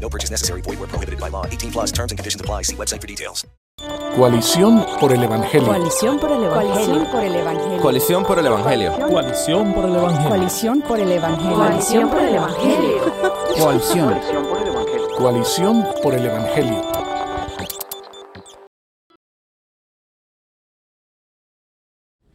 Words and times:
No 0.00 0.10
purchase 0.10 0.30
necessary. 0.30 0.60
Void 0.60 0.78
where 0.78 0.88
prohibited 0.88 1.18
by 1.18 1.30
law. 1.30 1.46
18 1.46 1.72
plus 1.72 1.90
terms 1.90 2.12
and 2.12 2.18
conditions 2.18 2.40
apply. 2.40 2.62
See 2.62 2.76
website 2.76 3.00
for 3.00 3.06
details. 3.06 3.46
Coalición 4.16 4.86
por 5.00 5.12
el 5.12 5.24
Evangelio. 5.24 5.66
Coalición 5.66 6.20
por 6.20 6.30
el 6.30 6.44
Evangelio. 6.44 7.10
por 7.10 7.24
el 7.24 7.34
Evangelio. 7.34 7.82
Coalición 7.82 8.24
por 8.24 8.38
el 8.38 8.46
Evangelio. 8.46 8.92
Coalición 9.10 9.72
por 9.72 9.84
el 9.84 9.92
Evangelio. 9.92 10.30
Coalición 10.30 10.82
por 10.82 10.98
el 11.00 11.12
Evangelio. 11.12 11.56
Coalición 11.56 12.10
por 12.10 12.22
el 12.22 12.34
Evangelio. 12.34 13.00
Coalición. 13.58 14.20
Coalición 15.18 15.86
por 16.02 16.14
el 16.14 16.26
Evangelio. 16.26 16.82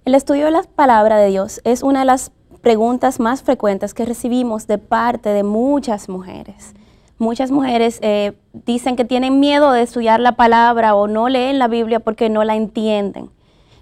El 0.05 0.15
estudio 0.15 0.45
de 0.45 0.51
la 0.51 0.63
palabra 0.63 1.17
de 1.17 1.29
Dios 1.29 1.61
es 1.63 1.83
una 1.83 1.99
de 1.99 2.05
las 2.05 2.31
preguntas 2.61 3.19
más 3.19 3.43
frecuentes 3.43 3.93
que 3.93 4.05
recibimos 4.05 4.67
de 4.67 4.79
parte 4.79 5.29
de 5.29 5.43
muchas 5.43 6.09
mujeres. 6.09 6.73
Muchas 7.19 7.51
mujeres 7.51 7.99
eh, 8.01 8.31
dicen 8.53 8.95
que 8.95 9.03
tienen 9.03 9.41
miedo 9.41 9.73
de 9.73 9.81
estudiar 9.81 10.21
la 10.21 10.37
palabra 10.37 10.95
o 10.95 11.05
no 11.07 11.27
leen 11.27 11.59
la 11.59 11.67
Biblia 11.67 11.99
porque 11.99 12.29
no 12.29 12.45
la 12.45 12.55
entienden. 12.55 13.29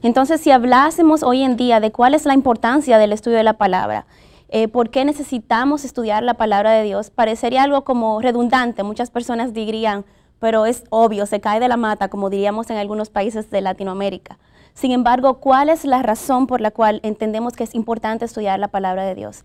Entonces, 0.02 0.42
si 0.42 0.50
hablásemos 0.50 1.22
hoy 1.22 1.44
en 1.44 1.56
día 1.56 1.80
de 1.80 1.92
cuál 1.92 2.16
es 2.16 2.26
la 2.26 2.34
importancia 2.34 2.98
del 2.98 3.14
estudio 3.14 3.38
de 3.38 3.44
la 3.44 3.54
palabra, 3.54 4.08
eh, 4.50 4.68
por 4.68 4.90
qué 4.90 5.06
necesitamos 5.06 5.86
estudiar 5.86 6.24
la 6.24 6.34
palabra 6.34 6.72
de 6.72 6.82
Dios, 6.82 7.12
parecería 7.12 7.62
algo 7.62 7.84
como 7.84 8.20
redundante. 8.22 8.82
Muchas 8.82 9.12
personas 9.12 9.54
dirían, 9.54 10.04
pero 10.40 10.66
es 10.66 10.84
obvio, 10.90 11.28
se 11.28 11.40
cae 11.40 11.60
de 11.60 11.68
la 11.68 11.78
mata, 11.78 12.08
como 12.08 12.32
diríamos 12.32 12.72
en 12.72 12.78
algunos 12.78 13.12
países 13.12 13.52
de 13.52 13.62
Latinoamérica. 13.62 14.40
Sin 14.74 14.92
embargo, 14.92 15.36
¿cuál 15.36 15.70
es 15.70 15.86
la 15.86 16.02
razón 16.02 16.48
por 16.48 16.60
la 16.60 16.72
cual 16.72 17.02
entendemos 17.04 17.54
que 17.54 17.66
es 17.66 17.76
importante 17.76 18.26
estudiar 18.26 18.58
la 18.58 18.70
palabra 18.70 19.06
de 19.06 19.14
Dios? 19.14 19.44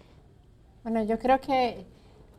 Bueno, 0.82 1.02
yo 1.02 1.18
creo 1.18 1.40
que 1.40 1.84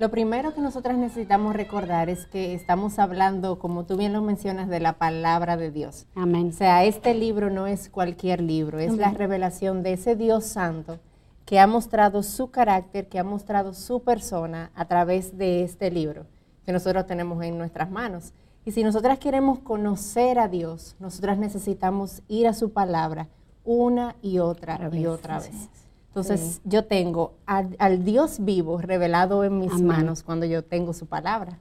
lo 0.04 0.12
primero 0.12 0.54
que 0.54 0.60
nosotras 0.60 0.98
necesitamos 0.98 1.56
recordar 1.56 2.10
es 2.10 2.26
que 2.26 2.54
estamos 2.54 3.00
hablando, 3.00 3.58
como 3.58 3.86
tú 3.86 3.96
bien 3.96 4.12
lo 4.12 4.22
mencionas, 4.22 4.68
de 4.68 4.82
la 4.82 4.98
palabra 4.98 5.56
de 5.56 5.72
Dios. 5.72 6.08
Amén. 6.14 6.50
O 6.50 6.52
sea, 6.52 6.84
este 6.84 7.14
libro 7.14 7.50
no 7.50 7.68
es 7.68 7.88
cualquier 7.88 8.42
libro, 8.42 8.80
es 8.80 8.98
la 8.98 9.12
revelación 9.12 9.82
de 9.82 9.94
ese 9.94 10.18
Dios 10.18 10.44
santo 10.44 11.00
que 11.46 11.58
ha 11.58 11.68
mostrado 11.68 12.22
su 12.22 12.52
carácter, 12.52 13.08
que 13.08 13.18
ha 13.18 13.24
mostrado 13.24 13.74
su 13.74 14.04
persona 14.04 14.72
a 14.76 14.90
través 14.90 15.38
de 15.38 15.64
este 15.64 15.90
libro 15.90 16.26
que 16.66 16.74
nosotros 16.74 17.08
tenemos 17.08 17.42
en 17.42 17.58
nuestras 17.58 17.90
manos. 17.90 18.34
Y 18.66 18.74
si 18.74 18.84
nosotras 18.84 19.20
queremos 19.20 19.60
conocer 19.60 20.38
a 20.38 20.50
Dios, 20.50 20.98
nosotras 21.00 21.38
necesitamos 21.38 22.24
ir 22.28 22.50
a 22.50 22.54
su 22.54 22.74
palabra 22.74 23.30
una 23.64 24.18
y 24.22 24.40
otra 24.40 24.76
Otra 24.76 24.88
y 24.88 25.04
vez, 25.04 25.08
otra 25.08 25.40
vez. 25.40 25.70
Entonces 26.16 26.62
yo 26.64 26.86
tengo 26.86 27.34
al, 27.48 27.76
al 27.80 28.06
Dios 28.06 28.38
vivo 28.40 28.78
revelado 28.78 29.44
en 29.44 29.58
mis 29.58 29.72
Amén. 29.72 29.88
manos 29.88 30.22
cuando 30.22 30.46
yo 30.46 30.64
tengo 30.64 30.94
su 30.94 31.08
palabra. 31.08 31.58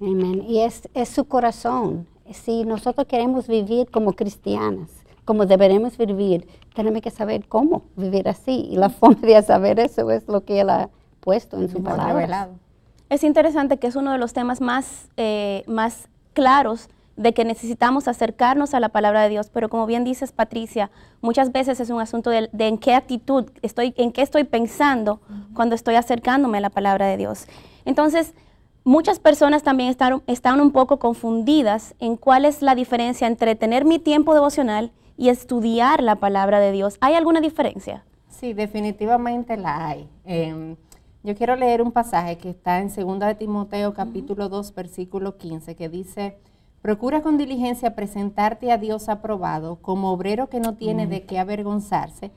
Amén. 0.00 0.44
Y 0.48 0.58
es, 0.60 0.88
es 0.94 1.08
su 1.10 1.26
corazón. 1.26 2.08
Si 2.32 2.64
nosotros 2.64 3.06
queremos 3.06 3.46
vivir 3.46 3.88
como 3.92 4.14
cristianas, 4.14 4.90
como 5.24 5.46
deberemos 5.46 5.96
vivir, 5.96 6.48
tenemos 6.74 7.02
que 7.02 7.10
saber 7.10 7.46
cómo 7.46 7.82
vivir 7.94 8.28
así. 8.28 8.66
Y 8.68 8.76
la 8.76 8.88
forma 8.90 9.20
de 9.20 9.40
saber 9.42 9.78
eso 9.78 10.10
es 10.10 10.26
lo 10.26 10.44
que 10.44 10.60
Él 10.60 10.70
ha 10.70 10.90
puesto 11.20 11.56
en 11.56 11.68
su 11.68 11.80
palabra. 11.80 12.50
Es 13.10 13.22
interesante 13.22 13.78
que 13.78 13.86
es 13.86 13.94
uno 13.94 14.10
de 14.10 14.18
los 14.18 14.32
temas 14.32 14.60
más, 14.60 15.08
eh, 15.16 15.62
más 15.68 16.08
claros 16.32 16.88
de 17.16 17.32
que 17.32 17.44
necesitamos 17.44 18.08
acercarnos 18.08 18.74
a 18.74 18.80
la 18.80 18.88
palabra 18.88 19.22
de 19.22 19.28
Dios, 19.28 19.50
pero 19.52 19.68
como 19.68 19.86
bien 19.86 20.04
dices 20.04 20.32
Patricia, 20.32 20.90
muchas 21.20 21.52
veces 21.52 21.78
es 21.80 21.90
un 21.90 22.00
asunto 22.00 22.30
de, 22.30 22.48
de 22.52 22.68
en 22.68 22.78
qué 22.78 22.94
actitud 22.94 23.50
estoy, 23.62 23.94
en 23.96 24.12
qué 24.12 24.22
estoy 24.22 24.44
pensando 24.44 25.20
cuando 25.54 25.74
estoy 25.74 25.94
acercándome 25.94 26.58
a 26.58 26.62
la 26.62 26.70
palabra 26.70 27.06
de 27.06 27.16
Dios. 27.16 27.46
Entonces, 27.84 28.34
muchas 28.84 29.18
personas 29.18 29.62
también 29.62 29.90
están, 29.90 30.22
están 30.26 30.60
un 30.60 30.72
poco 30.72 30.98
confundidas 30.98 31.94
en 32.00 32.16
cuál 32.16 32.44
es 32.44 32.62
la 32.62 32.74
diferencia 32.74 33.26
entre 33.26 33.54
tener 33.54 33.84
mi 33.84 33.98
tiempo 33.98 34.34
devocional 34.34 34.92
y 35.16 35.28
estudiar 35.28 36.02
la 36.02 36.16
palabra 36.16 36.58
de 36.60 36.72
Dios. 36.72 36.96
¿Hay 37.00 37.14
alguna 37.14 37.40
diferencia? 37.40 38.04
Sí, 38.28 38.52
definitivamente 38.52 39.56
la 39.56 39.86
hay. 39.86 40.08
Eh, 40.24 40.76
yo 41.22 41.34
quiero 41.34 41.56
leer 41.56 41.80
un 41.80 41.92
pasaje 41.92 42.36
que 42.36 42.50
está 42.50 42.80
en 42.80 42.88
2 42.94 43.18
de 43.20 43.34
Timoteo 43.34 43.94
capítulo 43.94 44.50
2 44.50 44.74
versículo 44.74 45.38
15 45.38 45.74
que 45.74 45.88
dice, 45.88 46.36
procura 46.84 47.22
con 47.22 47.38
diligencia 47.38 47.94
presentarte 47.94 48.70
a 48.70 48.76
Dios 48.76 49.08
aprobado 49.08 49.76
como 49.76 50.12
obrero 50.12 50.50
que 50.50 50.60
no 50.60 50.74
tiene 50.74 51.06
de 51.06 51.22
qué 51.22 51.38
avergonzarse, 51.38 52.30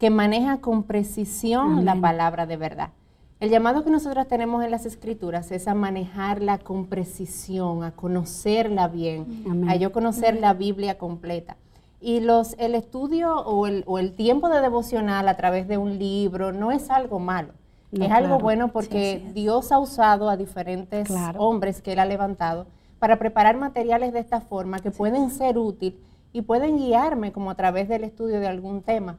que 0.00 0.10
maneja 0.10 0.60
con 0.60 0.82
precisión 0.82 1.84
la 1.84 1.94
palabra 1.94 2.44
de 2.46 2.56
verdad. 2.56 2.88
El 3.38 3.50
llamado 3.50 3.84
que 3.84 3.90
nosotros 3.90 4.26
tenemos 4.26 4.64
en 4.64 4.72
las 4.72 4.86
escrituras 4.86 5.52
es 5.52 5.68
a 5.68 5.74
manejarla 5.74 6.58
con 6.58 6.86
precisión, 6.86 7.84
a 7.84 7.92
conocerla 7.92 8.88
bien, 8.88 9.44
Amén. 9.48 9.70
a 9.70 9.76
yo 9.76 9.92
conocer 9.92 10.40
la 10.40 10.52
Biblia 10.52 10.98
completa. 10.98 11.56
Y 12.00 12.18
los, 12.18 12.56
el 12.58 12.74
estudio 12.74 13.36
o 13.36 13.68
el, 13.68 13.84
o 13.86 14.00
el 14.00 14.14
tiempo 14.14 14.48
de 14.48 14.60
devocional 14.62 15.28
a 15.28 15.36
través 15.36 15.68
de 15.68 15.78
un 15.78 16.00
libro 16.00 16.50
no 16.52 16.72
es 16.72 16.90
algo 16.90 17.20
malo. 17.20 17.52
No, 17.92 18.04
es 18.04 18.10
algo 18.10 18.40
bueno 18.40 18.72
porque 18.72 19.30
Dios 19.32 19.70
ha 19.70 19.78
usado 19.78 20.28
a 20.28 20.36
diferentes 20.36 21.06
Claro. 21.06 21.38
hombres 21.40 21.80
que 21.82 21.92
Él 21.92 22.00
ha 22.00 22.04
levantado 22.04 22.66
para 23.02 23.18
preparar 23.18 23.56
materiales 23.56 24.12
de 24.12 24.20
esta 24.20 24.40
forma 24.40 24.78
que 24.78 24.92
pueden 24.92 25.32
ser 25.32 25.58
útiles 25.58 25.98
y 26.32 26.42
pueden 26.42 26.76
guiarme 26.76 27.32
como 27.32 27.50
a 27.50 27.56
través 27.56 27.88
del 27.88 28.04
estudio 28.04 28.38
de 28.38 28.46
algún 28.46 28.80
tema. 28.80 29.18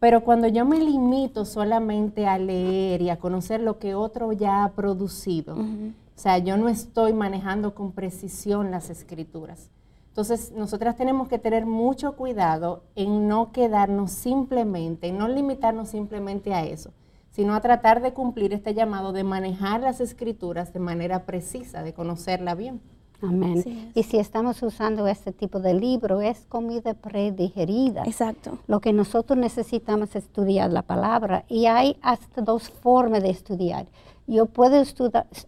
Pero 0.00 0.24
cuando 0.24 0.48
yo 0.48 0.64
me 0.64 0.80
limito 0.80 1.44
solamente 1.44 2.26
a 2.26 2.38
leer 2.38 3.02
y 3.02 3.08
a 3.08 3.20
conocer 3.20 3.60
lo 3.60 3.78
que 3.78 3.94
otro 3.94 4.32
ya 4.32 4.64
ha 4.64 4.72
producido, 4.72 5.54
o 5.54 5.92
sea, 6.16 6.38
yo 6.38 6.56
no 6.56 6.68
estoy 6.68 7.12
manejando 7.12 7.72
con 7.72 7.92
precisión 7.92 8.72
las 8.72 8.90
escrituras. 8.90 9.70
Entonces, 10.08 10.50
nosotras 10.50 10.96
tenemos 10.96 11.28
que 11.28 11.38
tener 11.38 11.66
mucho 11.66 12.16
cuidado 12.16 12.82
en 12.96 13.28
no 13.28 13.52
quedarnos 13.52 14.10
simplemente, 14.10 15.06
en 15.06 15.18
no 15.18 15.28
limitarnos 15.28 15.90
simplemente 15.90 16.52
a 16.52 16.64
eso, 16.64 16.90
sino 17.30 17.54
a 17.54 17.60
tratar 17.60 18.02
de 18.02 18.12
cumplir 18.12 18.52
este 18.52 18.74
llamado 18.74 19.12
de 19.12 19.22
manejar 19.22 19.82
las 19.82 20.00
escrituras 20.00 20.72
de 20.72 20.80
manera 20.80 21.26
precisa, 21.26 21.84
de 21.84 21.94
conocerla 21.94 22.56
bien. 22.56 22.80
Amén. 23.22 23.92
Y 23.94 24.02
si 24.04 24.18
estamos 24.18 24.62
usando 24.62 25.06
este 25.06 25.32
tipo 25.32 25.60
de 25.60 25.74
libro, 25.74 26.20
es 26.20 26.46
comida 26.48 26.94
predigerida. 26.94 28.04
Exacto. 28.04 28.58
Lo 28.66 28.80
que 28.80 28.92
nosotros 28.92 29.38
necesitamos 29.38 30.10
es 30.10 30.24
estudiar 30.24 30.72
la 30.72 30.82
palabra 30.82 31.44
y 31.48 31.66
hay 31.66 31.96
hasta 32.02 32.40
dos 32.40 32.70
formas 32.70 33.22
de 33.22 33.30
estudiar. 33.30 33.86
Yo 34.26 34.46
puedo 34.46 34.80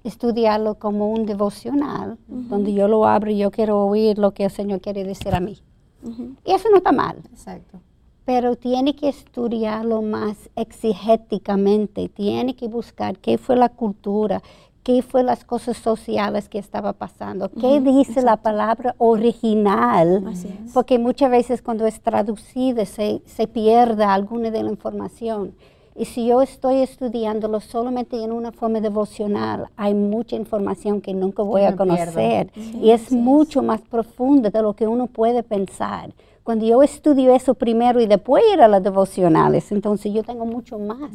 estudiarlo 0.04 0.74
como 0.74 1.10
un 1.10 1.24
devocional, 1.24 2.18
donde 2.26 2.72
yo 2.72 2.88
lo 2.88 3.06
abro 3.06 3.30
y 3.30 3.38
yo 3.38 3.50
quiero 3.52 3.86
oír 3.86 4.18
lo 4.18 4.32
que 4.32 4.44
el 4.44 4.50
Señor 4.50 4.80
quiere 4.80 5.04
decir 5.04 5.34
a 5.34 5.40
mí. 5.40 5.58
Y 6.44 6.50
eso 6.50 6.68
no 6.68 6.78
está 6.78 6.90
mal, 6.90 7.18
Exacto. 7.30 7.78
pero 8.24 8.56
tiene 8.56 8.96
que 8.96 9.08
estudiarlo 9.08 10.02
más 10.02 10.50
exigéticamente, 10.56 12.08
tiene 12.08 12.56
que 12.56 12.66
buscar 12.66 13.18
qué 13.18 13.38
fue 13.38 13.54
la 13.54 13.68
cultura, 13.68 14.42
qué 14.82 15.02
fue 15.02 15.22
las 15.22 15.44
cosas 15.44 15.76
sociales 15.76 16.48
que 16.48 16.58
estaba 16.58 16.92
pasando, 16.92 17.50
qué 17.50 17.80
dice 17.80 18.22
la 18.22 18.36
palabra 18.36 18.94
original, 18.98 20.24
porque 20.74 20.98
muchas 20.98 21.30
veces 21.30 21.62
cuando 21.62 21.86
es 21.86 22.00
traducida 22.00 22.84
se, 22.84 23.22
se 23.24 23.46
pierde 23.46 24.04
alguna 24.04 24.50
de 24.50 24.62
la 24.62 24.70
información. 24.70 25.54
Y 25.94 26.06
si 26.06 26.26
yo 26.26 26.40
estoy 26.40 26.76
estudiándolo 26.80 27.60
solamente 27.60 28.22
en 28.22 28.32
una 28.32 28.50
forma 28.50 28.80
devocional, 28.80 29.68
hay 29.76 29.92
mucha 29.92 30.36
información 30.36 31.02
que 31.02 31.12
nunca 31.12 31.42
voy 31.42 31.62
a 31.62 31.76
conocer. 31.76 32.50
y 32.56 32.90
es 32.90 33.12
mucho 33.12 33.62
más 33.62 33.82
profunda 33.82 34.48
de 34.48 34.62
lo 34.62 34.72
que 34.72 34.86
uno 34.86 35.06
puede 35.06 35.42
pensar. 35.42 36.10
Cuando 36.44 36.66
yo 36.66 36.82
estudio 36.82 37.32
eso 37.34 37.54
primero 37.54 38.00
y 38.00 38.06
después 38.06 38.42
ir 38.52 38.60
a 38.62 38.66
las 38.68 38.82
devocionales, 38.82 39.70
entonces 39.70 40.12
yo 40.12 40.24
tengo 40.24 40.44
mucho 40.44 40.76
más 40.76 41.10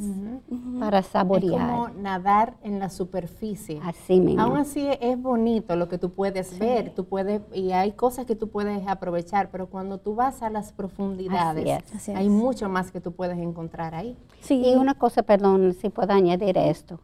para 0.79 0.99
Es 0.99 1.07
saborear. 1.07 1.69
como 1.69 1.89
nadar 1.89 2.53
en 2.63 2.79
la 2.79 2.89
superficie. 2.89 3.81
Así 3.83 4.21
mismo. 4.21 4.41
Aún 4.41 4.55
así 4.57 4.87
es 5.01 5.21
bonito 5.21 5.75
lo 5.75 5.89
que 5.89 5.97
tú 5.97 6.11
puedes 6.11 6.57
ver, 6.57 6.93
tú 6.95 7.03
puedes 7.05 7.41
y 7.53 7.73
hay 7.73 7.91
cosas 7.91 8.25
que 8.25 8.35
tú 8.37 8.47
puedes 8.47 8.87
aprovechar, 8.87 9.49
pero 9.51 9.67
cuando 9.67 9.97
tú 9.97 10.15
vas 10.15 10.41
a 10.41 10.49
las 10.49 10.71
profundidades, 10.71 11.65
Así 11.65 11.69
es. 11.71 11.95
Así 11.95 12.11
hay 12.13 12.27
es. 12.27 12.31
mucho 12.31 12.69
más 12.69 12.91
que 12.91 13.01
tú 13.01 13.11
puedes 13.11 13.37
encontrar 13.37 13.95
ahí. 13.95 14.15
Sí. 14.39 14.63
Y 14.65 14.75
una 14.75 14.93
cosa, 14.93 15.23
perdón, 15.23 15.73
si 15.73 15.89
puedo 15.89 16.13
añadir 16.13 16.57
esto. 16.57 17.01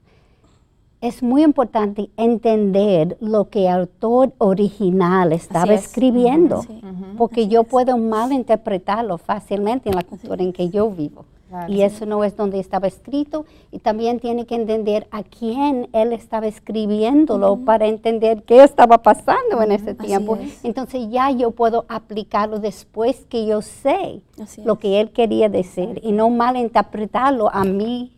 Es 1.04 1.22
muy 1.22 1.44
importante 1.44 2.10
entender 2.16 3.18
lo 3.20 3.50
que 3.50 3.66
el 3.68 3.74
autor 3.74 4.32
original 4.38 5.34
estaba 5.34 5.64
Así 5.66 5.74
es. 5.74 5.86
escribiendo, 5.86 6.62
Sí. 6.62 6.80
porque 7.18 7.50
yo 7.50 7.64
puedo 7.66 7.98
malinterpretarlo 7.98 9.18
fácilmente 9.18 9.90
en 9.90 9.96
la 9.96 10.04
cultura 10.04 10.42
en 10.42 10.54
que 10.54 10.70
yo 10.70 10.90
vivo. 10.90 11.26
Claro. 11.50 11.72
Y 11.72 11.82
eso 11.84 12.06
no 12.06 12.24
es 12.24 12.36
donde 12.38 12.58
estaba 12.60 12.88
escrito. 12.88 13.46
Y 13.72 13.80
también 13.80 14.20
tiene 14.22 14.46
que 14.46 14.56
entender 14.56 15.06
a 15.12 15.24
quién 15.24 15.88
él 15.94 16.14
estaba 16.14 16.48
escribiéndolo 16.48 17.58
para 17.58 17.86
entender 17.86 18.44
qué 18.44 18.64
estaba 18.64 18.98
pasando 19.04 19.62
en 19.62 19.72
ese 19.74 19.92
Así 19.92 20.08
tiempo. 20.08 20.38
es. 20.38 20.64
Entonces 20.66 21.10
ya 21.12 21.30
yo 21.32 21.52
puedo 21.52 21.86
aplicarlo 21.90 22.60
después 22.60 23.26
que 23.30 23.46
yo 23.46 23.62
sé 23.62 24.22
Así 24.42 24.64
lo 24.64 24.74
es. 24.74 24.80
que 24.80 25.00
él 25.02 25.12
quería 25.12 25.50
decir 25.50 26.00
y 26.02 26.12
no 26.14 26.30
malinterpretarlo 26.30 27.50
a 27.54 27.64
mí, 27.66 28.14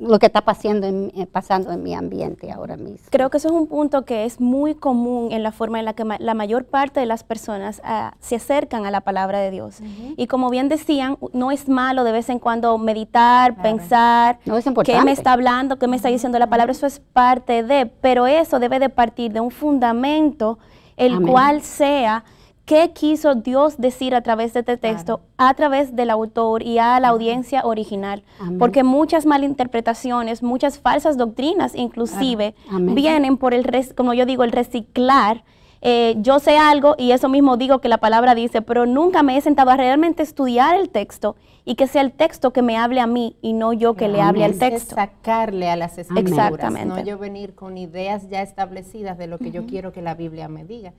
lo 0.00 0.18
que 0.18 0.26
está 0.26 0.40
pasando 0.40 0.86
en, 0.86 1.12
eh, 1.14 1.26
pasando 1.26 1.70
en 1.72 1.82
mi 1.82 1.94
ambiente 1.94 2.50
ahora 2.50 2.76
mismo. 2.76 3.06
Creo 3.10 3.28
que 3.30 3.36
eso 3.36 3.48
es 3.48 3.54
un 3.54 3.66
punto 3.66 4.04
que 4.04 4.24
es 4.24 4.40
muy 4.40 4.74
común 4.74 5.30
en 5.30 5.42
la 5.42 5.52
forma 5.52 5.78
en 5.78 5.84
la 5.84 5.92
que 5.92 6.04
ma- 6.04 6.16
la 6.18 6.34
mayor 6.34 6.64
parte 6.64 7.00
de 7.00 7.06
las 7.06 7.22
personas 7.22 7.82
ah, 7.84 8.14
se 8.18 8.36
acercan 8.36 8.86
a 8.86 8.90
la 8.90 9.02
palabra 9.02 9.38
de 9.40 9.50
Dios. 9.50 9.80
Y 10.16 10.26
como 10.26 10.48
bien 10.50 10.68
decían, 10.68 11.18
no 11.32 11.50
es 11.50 11.68
malo 11.68 12.04
de 12.04 12.12
vez 12.12 12.28
en 12.30 12.38
cuando 12.38 12.76
meditar, 12.78 13.54
Claro. 13.54 13.62
pensar, 13.62 14.38
No, 14.46 14.56
es 14.56 14.64
qué 14.84 15.00
me 15.02 15.12
está 15.12 15.32
hablando, 15.34 15.78
qué 15.78 15.86
me 15.86 15.96
está 15.96 16.08
diciendo 16.08 16.38
la 16.38 16.48
palabra, 16.48 16.72
eso 16.72 16.86
es 16.86 16.98
parte 17.00 17.62
de, 17.62 17.86
pero 17.86 18.26
eso 18.26 18.58
debe 18.58 18.78
de 18.78 18.88
partir 18.88 19.32
de 19.32 19.40
un 19.40 19.50
fundamento 19.50 20.58
el 20.96 21.14
Amén. 21.14 21.30
cual 21.30 21.62
sea 21.62 22.24
qué 22.70 22.92
quiso 22.92 23.34
Dios 23.34 23.78
decir 23.78 24.14
a 24.14 24.20
través 24.20 24.52
de 24.52 24.60
este 24.60 24.76
texto, 24.76 25.22
a 25.38 25.52
través 25.54 25.96
del 25.96 26.08
autor 26.08 26.62
y 26.62 26.78
a 26.78 27.00
la 27.00 27.08
audiencia 27.08 27.62
original. 27.64 28.22
Amén. 28.38 28.60
Porque 28.60 28.84
muchas 28.84 29.26
malinterpretaciones, 29.26 30.44
muchas 30.44 30.78
falsas 30.78 31.16
doctrinas 31.16 31.74
inclusive, 31.74 32.54
vienen 32.70 33.38
por 33.38 33.54
el, 33.54 33.68
como 33.96 34.14
yo 34.14 34.24
digo, 34.24 34.44
el 34.44 34.52
reciclar. 34.52 35.42
Eh, 35.82 36.14
yo 36.18 36.38
sé 36.38 36.58
algo 36.58 36.94
y 36.96 37.10
eso 37.10 37.28
mismo 37.28 37.56
digo 37.56 37.80
que 37.80 37.88
la 37.88 37.98
palabra 37.98 38.36
dice, 38.36 38.62
pero 38.62 38.86
nunca 38.86 39.24
me 39.24 39.36
he 39.36 39.40
sentado 39.40 39.70
a 39.72 39.76
realmente 39.76 40.22
estudiar 40.22 40.78
el 40.78 40.90
texto 40.90 41.34
y 41.64 41.74
que 41.74 41.88
sea 41.88 42.02
el 42.02 42.12
texto 42.12 42.52
que 42.52 42.62
me 42.62 42.76
hable 42.76 43.00
a 43.00 43.08
mí 43.08 43.34
y 43.42 43.52
no 43.52 43.72
yo 43.72 43.94
que 43.94 44.06
le 44.06 44.20
hable 44.20 44.44
al 44.44 44.56
texto. 44.56 44.94
sacarle 44.94 45.70
a 45.70 45.74
las 45.74 45.98
escrituras, 45.98 46.52
Exactamente. 46.52 46.86
no 46.86 47.00
yo 47.00 47.18
venir 47.18 47.56
con 47.56 47.78
ideas 47.78 48.28
ya 48.28 48.42
establecidas 48.42 49.18
de 49.18 49.26
lo 49.26 49.38
que 49.38 49.50
yo 49.50 49.66
quiero 49.66 49.90
que 49.90 50.02
la 50.02 50.14
Biblia 50.14 50.46
me 50.46 50.64
diga. 50.64 50.92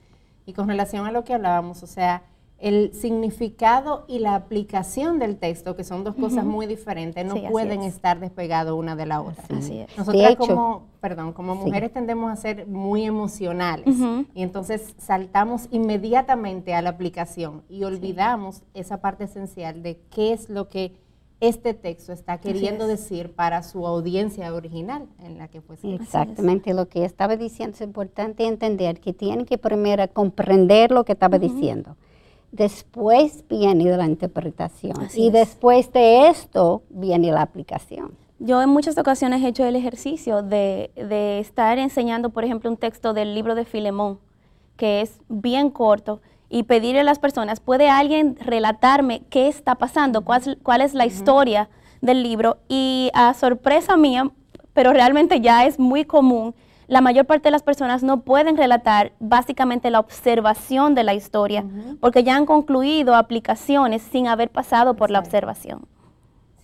Y 0.46 0.52
con 0.52 0.68
relación 0.68 1.06
a 1.06 1.12
lo 1.12 1.24
que 1.24 1.34
hablábamos, 1.34 1.82
o 1.82 1.86
sea, 1.86 2.22
el 2.58 2.92
significado 2.94 4.04
y 4.06 4.20
la 4.20 4.36
aplicación 4.36 5.18
del 5.18 5.36
texto, 5.36 5.74
que 5.74 5.82
son 5.82 6.04
dos 6.04 6.14
cosas 6.14 6.44
muy 6.44 6.66
diferentes, 6.66 7.24
no 7.26 7.34
Sí, 7.34 7.42
pueden 7.50 7.82
es. 7.82 7.94
estar 7.96 8.20
despegados 8.20 8.78
una 8.78 8.94
de 8.94 9.04
la 9.06 9.20
otra. 9.20 9.56
Así 9.58 9.80
es. 9.80 9.98
Nosotras 9.98 10.30
hecho- 10.32 10.38
como, 10.46 10.86
perdón, 11.00 11.32
como 11.32 11.54
Sí. 11.56 11.64
mujeres 11.66 11.92
tendemos 11.92 12.30
a 12.30 12.36
ser 12.36 12.68
muy 12.68 13.04
emocionales 13.04 13.86
y 14.32 14.42
entonces 14.44 14.94
saltamos 14.98 15.66
inmediatamente 15.72 16.74
a 16.74 16.82
la 16.82 16.90
aplicación 16.90 17.62
y 17.68 17.82
olvidamos 17.82 18.62
esa 18.74 19.00
parte 19.00 19.24
esencial 19.24 19.82
de 19.82 20.00
qué 20.10 20.32
es 20.32 20.48
lo 20.48 20.68
que 20.68 20.94
este 21.42 21.74
texto 21.74 22.12
está 22.12 22.38
queriendo 22.38 22.84
es. 22.84 23.00
decir 23.00 23.34
para 23.34 23.64
su 23.64 23.84
audiencia 23.84 24.54
original 24.54 25.08
en 25.18 25.38
la 25.38 25.48
que 25.48 25.60
fue 25.60 25.74
escrito. 25.74 26.00
Exactamente 26.00 26.72
lo 26.72 26.88
que 26.88 27.04
estaba 27.04 27.36
diciendo. 27.36 27.74
Es 27.74 27.80
importante 27.80 28.46
entender 28.46 29.00
que 29.00 29.12
tienen 29.12 29.44
que 29.44 29.58
primero 29.58 30.08
comprender 30.12 30.92
lo 30.92 31.04
que 31.04 31.12
estaba 31.12 31.40
diciendo. 31.40 31.96
Después 32.52 33.44
viene 33.48 33.96
la 33.96 34.06
interpretación. 34.06 35.00
Así 35.00 35.22
y 35.22 35.26
es. 35.26 35.32
después 35.32 35.92
de 35.92 36.28
esto 36.28 36.84
viene 36.90 37.32
la 37.32 37.42
aplicación. 37.42 38.12
Yo 38.38 38.62
en 38.62 38.68
muchas 38.68 38.96
ocasiones 38.96 39.42
he 39.42 39.48
hecho 39.48 39.64
el 39.64 39.74
ejercicio 39.74 40.42
de, 40.42 40.92
de 40.94 41.40
estar 41.40 41.76
enseñando, 41.78 42.30
por 42.30 42.44
ejemplo, 42.44 42.70
un 42.70 42.76
texto 42.76 43.14
del 43.14 43.34
libro 43.34 43.56
de 43.56 43.64
Filemón, 43.64 44.20
que 44.76 45.00
es 45.00 45.18
bien 45.28 45.70
corto, 45.70 46.20
y 46.52 46.64
pedirle 46.64 47.00
a 47.00 47.04
las 47.04 47.18
personas, 47.18 47.60
¿puede 47.60 47.88
alguien 47.88 48.36
relatarme 48.38 49.22
qué 49.30 49.48
está 49.48 49.74
pasando? 49.76 50.22
¿Cuál, 50.22 50.58
cuál 50.62 50.82
es 50.82 50.92
la 50.92 51.06
historia 51.06 51.70
del 52.02 52.22
libro? 52.22 52.58
Y 52.68 53.10
a 53.14 53.32
sorpresa 53.32 53.96
mía, 53.96 54.30
pero 54.74 54.92
realmente 54.92 55.40
ya 55.40 55.64
es 55.64 55.78
muy 55.78 56.04
común, 56.04 56.54
la 56.88 57.00
mayor 57.00 57.24
parte 57.24 57.44
de 57.44 57.52
las 57.52 57.62
personas 57.62 58.02
no 58.02 58.20
pueden 58.20 58.58
relatar 58.58 59.12
básicamente 59.18 59.90
la 59.90 59.98
observación 59.98 60.94
de 60.94 61.04
la 61.04 61.14
historia, 61.14 61.64
porque 62.00 62.22
ya 62.22 62.36
han 62.36 62.44
concluido 62.44 63.14
aplicaciones 63.14 64.02
sin 64.02 64.28
haber 64.28 64.50
pasado 64.50 64.94
por 64.94 65.10
la 65.10 65.20
observación. 65.20 65.86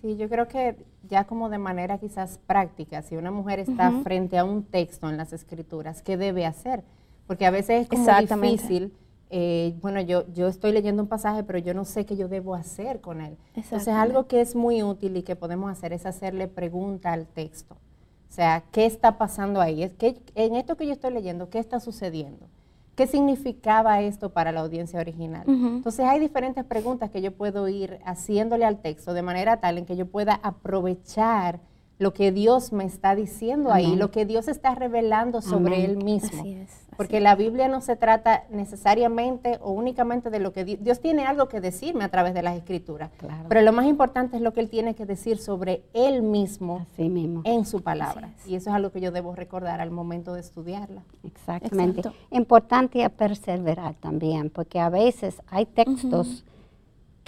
Sí, 0.01 0.17
yo 0.17 0.29
creo 0.29 0.47
que 0.47 0.75
ya 1.09 1.23
como 1.23 1.49
de 1.49 1.57
manera 1.57 1.97
quizás 1.97 2.39
práctica, 2.45 3.01
si 3.01 3.15
una 3.15 3.31
mujer 3.31 3.57
está 3.57 3.91
frente 4.03 4.37
a 4.37 4.43
un 4.43 4.63
texto 4.63 5.09
en 5.09 5.17
las 5.17 5.33
escrituras, 5.33 6.03
¿qué 6.03 6.15
debe 6.15 6.45
hacer? 6.45 6.83
Porque 7.25 7.47
a 7.47 7.51
veces 7.51 7.83
es 7.83 7.89
como 7.89 8.05
difícil, 8.19 8.93
eh, 9.29 9.75
bueno, 9.81 10.01
yo, 10.01 10.25
yo 10.33 10.47
estoy 10.47 10.71
leyendo 10.71 11.03
un 11.03 11.09
pasaje, 11.09 11.43
pero 11.43 11.59
yo 11.59 11.73
no 11.73 11.85
sé 11.85 12.05
qué 12.05 12.17
yo 12.17 12.27
debo 12.27 12.55
hacer 12.55 12.99
con 12.99 13.21
él. 13.21 13.37
Entonces, 13.53 13.89
algo 13.89 14.27
que 14.27 14.41
es 14.41 14.55
muy 14.55 14.81
útil 14.81 15.17
y 15.17 15.23
que 15.23 15.35
podemos 15.35 15.71
hacer 15.71 15.93
es 15.93 16.05
hacerle 16.05 16.47
pregunta 16.47 17.13
al 17.13 17.27
texto. 17.27 17.75
O 17.75 18.31
sea, 18.31 18.63
¿qué 18.71 18.85
está 18.85 19.17
pasando 19.17 19.61
ahí? 19.61 19.83
Es 19.83 19.93
que 19.93 20.21
en 20.35 20.55
esto 20.55 20.77
que 20.77 20.85
yo 20.85 20.93
estoy 20.93 21.13
leyendo, 21.13 21.49
¿qué 21.49 21.59
está 21.59 21.79
sucediendo? 21.79 22.47
¿Qué 22.95 23.07
significaba 23.07 24.01
esto 24.01 24.31
para 24.31 24.51
la 24.51 24.59
audiencia 24.59 24.99
original? 24.99 25.43
Entonces 25.47 26.05
hay 26.05 26.19
diferentes 26.19 26.65
preguntas 26.65 27.09
que 27.09 27.21
yo 27.21 27.31
puedo 27.31 27.67
ir 27.69 27.99
haciéndole 28.03 28.65
al 28.65 28.81
texto 28.81 29.13
de 29.13 29.21
manera 29.21 29.57
tal 29.57 29.77
en 29.77 29.85
que 29.85 29.95
yo 29.95 30.05
pueda 30.05 30.39
aprovechar 30.43 31.61
lo 31.99 32.13
que 32.13 32.31
Dios 32.31 32.71
me 32.71 32.85
está 32.85 33.13
diciendo 33.13 33.71
ahí, 33.73 33.95
lo 33.97 34.09
que 34.09 34.25
Dios 34.25 34.47
está 34.47 34.73
revelando 34.73 35.41
sobre 35.41 35.75
Amén. 35.75 35.89
Él 35.91 35.97
mismo. 36.03 36.39
Así 36.39 36.53
es, 36.53 36.69
así 36.71 36.93
Porque 36.95 37.19
la 37.19 37.35
Biblia 37.35 37.67
no 37.67 37.81
se 37.81 37.97
trata 37.97 38.45
necesariamente 38.49 39.59
o 39.61 39.71
únicamente 39.71 40.29
de 40.29 40.39
lo 40.39 40.53
que 40.53 40.63
Di- 40.63 40.77
Dios 40.77 41.01
tiene 41.01 41.25
algo 41.25 41.49
que 41.49 41.59
decirme 41.59 42.05
a 42.05 42.09
través 42.09 42.33
de 42.33 42.41
las 42.41 42.55
escrituras. 42.55 43.11
Claro. 43.17 43.43
Pero 43.49 43.61
lo 43.63 43.73
más 43.73 43.85
importante 43.85 44.37
es 44.37 44.41
lo 44.41 44.53
que 44.53 44.61
Él 44.61 44.69
tiene 44.69 44.95
que 44.95 45.05
decir 45.05 45.37
sobre 45.39 45.83
Él 45.93 46.21
mismo 46.23 46.87
Así 46.93 47.09
mismo. 47.09 47.41
en 47.43 47.65
su 47.65 47.81
palabra. 47.81 48.27
Así 48.37 48.45
es. 48.45 48.47
Y 48.51 48.55
eso 48.55 48.69
es 48.69 48.75
algo 48.77 48.91
que 48.91 49.01
yo 49.01 49.11
debo 49.11 49.35
recordar 49.35 49.81
al 49.81 49.91
momento 49.91 50.33
de 50.33 50.39
estudiarla. 50.39 51.03
Exactamente. 51.23 51.99
Exacto. 51.99 52.17
Importante 52.31 53.07
perseverar 53.09 53.95
también, 53.95 54.49
porque 54.49 54.79
a 54.79 54.87
veces 54.89 55.41
hay 55.49 55.65
textos 55.65 56.45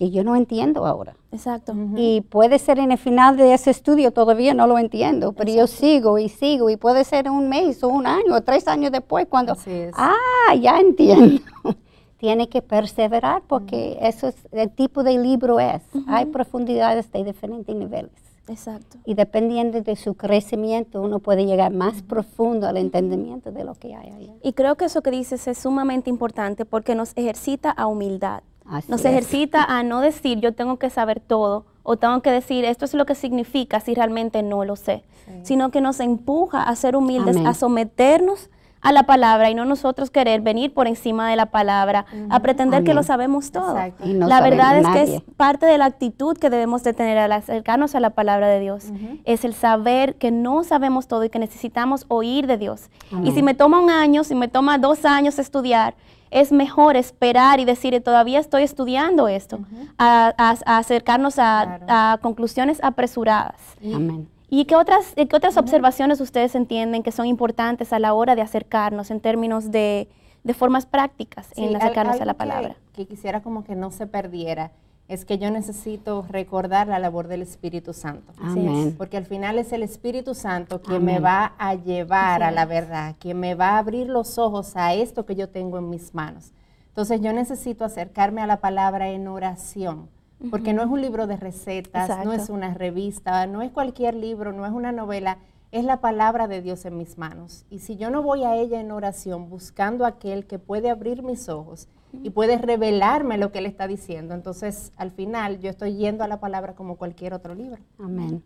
que 0.02 0.10
yo 0.10 0.24
no 0.24 0.36
entiendo 0.36 0.88
ahora. 0.88 1.16
Exacto. 1.32 1.76
Y 1.96 2.22
puede 2.22 2.58
ser 2.58 2.80
en 2.80 2.92
el 2.92 2.98
final 2.98 3.38
de 3.38 3.54
ese 3.54 3.70
estudio 3.70 4.10
todavía 4.10 4.56
no 4.56 4.66
lo 4.66 4.80
entiendo, 4.80 5.34
pero 5.34 5.54
yo 5.54 5.68
sigo 5.68 6.18
y 6.18 6.28
sigo 6.28 6.72
y 6.72 6.76
puede 6.76 7.04
ser 7.04 7.30
un 7.30 7.50
mes 7.50 7.84
o 7.84 7.90
un 7.90 8.08
año 8.08 8.34
o 8.34 8.42
tres 8.42 8.68
años 8.68 8.92
después 8.92 9.28
cuando, 9.30 9.52
Así 9.52 9.70
es. 9.70 9.94
ah, 9.96 10.56
ya 10.60 10.80
entiendo. 10.80 11.44
Tiene 12.18 12.50
que 12.50 12.64
perseverar 12.64 13.44
porque 13.46 14.00
eso 14.02 14.30
es 14.30 14.48
el 14.52 14.72
tipo 14.72 15.04
de 15.04 15.20
libro 15.20 15.60
es. 15.60 15.84
Hay 16.08 16.26
profundidades 16.26 17.12
de 17.12 17.24
diferentes 17.24 17.76
niveles. 17.76 18.10
Exacto. 18.48 18.98
Y 19.06 19.14
dependiendo 19.14 19.82
de 19.82 19.96
su 19.96 20.16
crecimiento, 20.16 21.00
uno 21.00 21.20
puede 21.20 21.46
llegar 21.46 21.72
más 21.72 22.02
profundo 22.02 22.68
al 22.68 22.78
entendimiento 22.78 23.52
de 23.52 23.64
lo 23.66 23.76
que 23.76 23.94
hay 23.94 24.10
allá. 24.10 24.34
Y 24.42 24.54
creo 24.54 24.78
que 24.78 24.86
eso 24.86 25.04
que 25.04 25.12
dices 25.12 25.48
es 25.48 25.60
sumamente 25.60 26.10
importante 26.10 26.66
porque 26.66 26.96
nos 26.96 27.16
ejercita 27.16 27.70
a 27.70 27.86
humildad. 27.86 28.42
Así 28.66 28.92
nos 28.92 29.02
es. 29.02 29.08
ejercita 29.08 29.64
a 29.64 29.84
no 29.84 30.02
decir 30.02 30.40
yo 30.40 30.54
tengo 30.54 30.78
que 30.78 30.90
saber 30.90 31.20
todo 31.20 31.66
o 31.84 31.98
tengo 31.98 32.22
que 32.22 32.32
decir 32.32 32.64
esto 32.66 32.86
es 32.86 32.94
lo 32.94 33.06
que 33.06 33.16
significa 33.16 33.80
si 33.80 33.96
realmente 33.96 34.44
no 34.44 34.66
lo 34.66 34.76
sé, 34.76 35.04
sino 35.44 35.72
que 35.72 35.82
nos 35.82 36.00
empuja 36.00 36.64
a 36.64 36.76
ser 36.76 36.96
humildes, 36.96 37.36
Amén. 37.36 37.48
a 37.48 37.54
someternos 37.54 38.50
a 38.82 38.92
la 38.92 39.04
palabra 39.04 39.50
y 39.50 39.56
no 39.56 39.66
nosotros 39.66 40.10
querer 40.10 40.42
venir 40.42 40.74
por 40.74 40.88
encima 40.88 41.30
de 41.30 41.36
la 41.36 41.48
palabra, 41.48 42.06
a 42.30 42.40
pretender 42.40 42.84
que 42.84 42.94
lo 42.94 43.04
sabemos 43.04 43.52
todo. 43.52 43.76
No 44.04 44.28
la 44.28 44.42
verdad 44.42 44.78
es 44.80 44.88
que 44.88 45.16
es 45.16 45.22
parte 45.38 45.68
de 45.68 45.78
la 45.78 45.86
actitud 45.86 46.36
que 46.38 46.50
debemos 46.50 46.84
de 46.84 46.94
tener 46.94 47.18
al 47.20 47.32
acercarnos 47.32 47.94
a 47.94 48.00
la 48.00 48.12
palabra 48.12 48.48
de 48.48 48.60
Dios. 48.60 48.92
Es 49.24 49.46
el 49.46 49.54
saber 49.54 50.16
que 50.16 50.32
no 50.32 50.64
sabemos 50.64 51.08
todo 51.08 51.24
y 51.24 51.30
que 51.30 51.40
necesitamos 51.40 52.06
oír 52.08 52.48
de 52.48 52.58
Dios. 52.58 52.90
Y 53.24 53.32
si 53.32 53.44
me 53.44 53.54
toma 53.54 53.80
un 53.80 53.90
año, 53.90 54.24
si 54.24 54.34
me 54.34 54.48
toma 54.48 54.78
dos 54.78 55.06
años 55.06 55.38
estudiar, 55.38 55.96
es 56.32 56.52
mejor 56.52 56.96
esperar 56.96 57.60
y 57.60 57.66
decir, 57.66 58.02
todavía 58.04 58.40
estoy 58.40 58.64
estudiando 58.64 59.28
esto, 59.28 59.60
a, 59.98 60.34
a- 60.38 60.56
a 60.66 60.78
acercarnos 60.78 61.38
a, 61.38 61.78
Claro. 61.80 61.86
a 61.88 62.18
conclusiones 62.22 62.80
apresuradas. 62.84 63.62
Amén. 63.94 64.28
¿Y 64.50 64.66
qué 64.66 64.76
otras, 64.76 65.14
qué 65.16 65.30
otras 65.36 65.56
observaciones 65.58 66.20
ustedes 66.20 66.56
entienden 66.56 67.04
que 67.04 67.12
son 67.12 67.26
importantes 67.26 67.94
a 67.94 68.00
la 68.00 68.14
hora 68.14 68.36
de 68.36 68.42
acercarnos 68.42 69.12
en 69.12 69.20
términos 69.22 69.72
de, 69.72 70.10
de 70.44 70.54
formas 70.54 70.86
prácticas 70.86 71.48
Sí, 71.56 71.64
en 71.64 71.70
al- 71.70 71.82
acercarnos 71.82 72.20
a 72.20 72.26
la 72.26 72.34
que- 72.34 72.38
palabra? 72.38 72.76
Que, 72.94 73.06
quisiera 73.06 73.42
como 73.42 73.64
que 73.64 73.76
no 73.76 73.92
se 73.92 74.08
perdiera 74.08 74.72
es 75.08 75.26
que 75.26 75.38
yo 75.38 75.52
necesito 75.52 76.26
recordar 76.30 76.88
la 76.88 77.00
labor 77.00 77.28
del 77.28 77.42
Espíritu 77.42 77.94
Santo. 77.94 78.32
Así 78.42 78.60
es. 78.60 78.68
Amén. 78.68 78.96
Porque 78.98 79.18
al 79.18 79.26
final 79.26 79.60
es 79.60 79.74
el 79.74 79.84
Espíritu 79.84 80.34
Santo 80.34 80.82
quien 80.82 81.04
me 81.04 81.20
va 81.20 81.54
a 81.58 81.76
llevar 81.76 82.44
Así 82.44 82.44
a 82.44 82.52
la 82.52 82.66
verdad, 82.66 83.16
quien 83.20 83.40
me 83.40 83.56
va 83.56 83.72
a 83.72 83.78
abrir 83.80 84.08
los 84.08 84.38
ojos 84.38 84.76
a 84.76 84.94
esto 84.94 85.26
que 85.26 85.36
yo 85.36 85.50
tengo 85.50 85.78
en 85.78 85.90
mis 85.90 86.14
manos. 86.14 86.54
Entonces 86.88 87.22
yo 87.22 87.32
necesito 87.32 87.86
acercarme 87.86 88.42
a 88.42 88.48
la 88.48 88.58
palabra 88.58 89.10
en 89.10 89.28
oración, 89.28 90.10
porque 90.50 90.74
no 90.74 90.82
es 90.82 90.90
un 90.90 91.02
libro 91.02 91.28
de 91.28 91.38
recetas, 91.38 92.26
no 92.26 92.34
es 92.34 92.50
una 92.50 92.74
revista, 92.74 93.46
no 93.48 93.62
es 93.62 93.72
cualquier 93.72 94.16
libro, 94.16 94.52
no 94.52 94.66
es 94.66 94.72
una 94.72 94.92
novela, 94.92 95.38
es 95.72 95.86
la 95.86 96.02
palabra 96.02 96.48
de 96.48 96.62
Dios 96.62 96.86
en 96.86 96.98
mis 96.98 97.18
manos. 97.18 97.66
Y 97.70 97.80
si 97.80 97.96
yo 97.96 98.10
no 98.10 98.22
voy 98.22 98.44
a 98.44 98.56
ella 98.56 98.80
en 98.80 98.92
oración 98.92 99.50
buscando 99.50 100.06
a 100.06 100.10
aquel 100.10 100.46
que 100.46 100.60
puede 100.60 100.90
abrir 100.90 101.24
mis 101.24 101.48
ojos 101.50 101.88
y 102.24 102.30
puede 102.30 102.58
revelarme 102.58 103.38
lo 103.38 103.52
que 103.54 103.60
él 103.60 103.66
está 103.66 103.88
diciendo, 103.88 104.34
entonces 104.34 104.92
al 104.98 105.12
final 105.12 105.60
yo 105.60 105.70
estoy 105.70 105.96
yendo 105.96 106.24
a 106.26 106.28
la 106.28 106.42
palabra 106.42 106.76
como 106.76 106.98
cualquier 106.98 107.34
otro 107.34 107.56
libro. 107.56 107.82
Amén. 107.98 108.44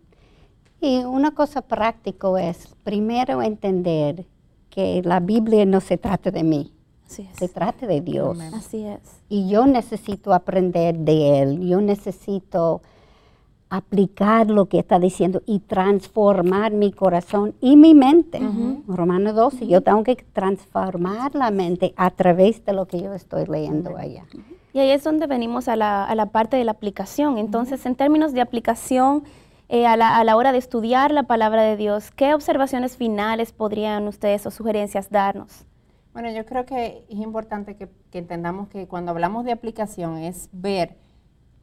Y 0.82 1.04
una 1.04 1.32
cosa 1.32 1.62
práctica 1.62 2.28
es, 2.48 2.68
primero 2.84 3.42
entender 3.42 4.26
que 4.70 5.02
la 5.04 5.20
Biblia 5.20 5.66
no 5.66 5.82
se 5.82 5.98
trata 5.98 6.30
de 6.30 6.44
mí, 6.44 6.74
Así 7.08 7.24
es. 7.24 7.38
se 7.40 7.48
trata 7.48 7.88
de 7.88 8.02
Dios. 8.02 8.38
Amén. 8.38 8.54
Así 8.54 8.86
es. 8.86 9.00
Y 9.30 9.50
yo 9.50 9.66
necesito 9.66 10.32
aprender 10.32 10.96
de 11.00 11.42
Él, 11.42 11.68
yo 11.68 11.82
necesito 11.82 12.82
aplicar 13.70 14.50
lo 14.50 14.68
que 14.68 14.80
está 14.80 15.00
diciendo 15.00 15.42
y 15.46 15.60
transformar 15.60 16.72
mi 16.72 16.92
corazón 16.92 17.56
y 17.62 17.78
mi 17.78 17.94
mente. 17.94 18.40
Romano 18.88 19.34
12, 19.34 19.68
yo 19.68 19.82
tengo 19.82 20.04
que 20.04 20.16
transformar 20.16 21.36
la 21.36 21.52
mente 21.52 21.94
a 21.98 22.12
través 22.12 22.64
de 22.66 22.74
lo 22.74 22.86
que 22.86 23.02
yo 23.02 23.14
estoy 23.14 23.46
leyendo 23.46 23.98
allá. 23.98 24.26
Y 24.74 24.80
ahí 24.80 24.92
es 24.92 25.04
donde 25.04 25.26
venimos 25.26 25.68
a 25.68 25.76
la, 25.76 26.04
a 26.04 26.16
la 26.16 26.28
parte 26.28 26.58
de 26.58 26.66
la 26.66 26.72
aplicación. 26.72 27.38
Entonces, 27.38 27.86
en 27.86 27.96
términos 27.96 28.34
de 28.34 28.42
aplicación, 28.42 29.24
eh, 29.68 29.88
a, 29.88 29.98
la, 29.98 30.18
a 30.18 30.24
la 30.24 30.36
hora 30.36 30.52
de 30.52 30.60
estudiar 30.60 31.12
la 31.12 31.24
palabra 31.24 31.64
de 31.64 31.76
Dios, 31.76 32.12
¿qué 32.12 32.34
observaciones 32.34 32.98
finales 32.98 33.52
podrían 33.52 34.08
ustedes 34.08 34.46
o 34.46 34.52
sugerencias 34.52 35.10
darnos? 35.10 35.66
Bueno, 36.14 36.32
yo 36.32 36.46
creo 36.46 36.66
que 36.66 37.04
es 37.10 37.18
importante 37.18 37.76
que, 37.76 37.90
que 38.12 38.20
entendamos 38.20 38.68
que 38.68 38.88
cuando 38.88 39.12
hablamos 39.12 39.44
de 39.44 39.52
aplicación 39.52 40.18
es 40.18 40.50
ver 40.52 40.98